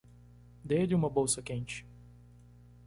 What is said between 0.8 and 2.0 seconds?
uma bolsa quente